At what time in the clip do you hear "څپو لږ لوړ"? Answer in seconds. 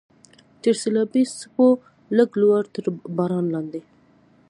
1.39-2.63